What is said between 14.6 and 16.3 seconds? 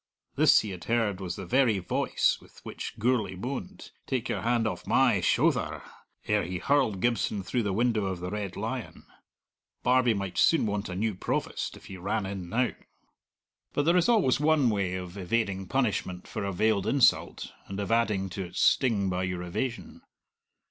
way of evading punishment